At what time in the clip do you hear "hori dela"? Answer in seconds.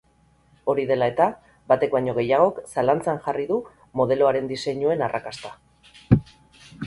0.71-1.07